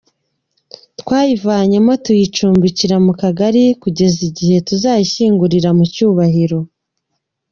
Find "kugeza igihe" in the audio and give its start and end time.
3.81-4.55